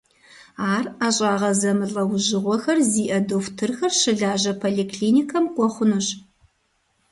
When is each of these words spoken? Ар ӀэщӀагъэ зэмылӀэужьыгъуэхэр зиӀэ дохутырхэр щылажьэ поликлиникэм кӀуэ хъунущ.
Ар 0.75 0.85
ӀэщӀагъэ 0.97 1.51
зэмылӀэужьыгъуэхэр 1.59 2.79
зиӀэ 2.91 3.19
дохутырхэр 3.27 3.93
щылажьэ 3.99 4.53
поликлиникэм 4.61 5.45
кӀуэ 5.55 5.67
хъунущ. 5.73 6.07